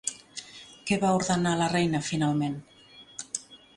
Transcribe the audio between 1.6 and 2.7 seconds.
reina finalment?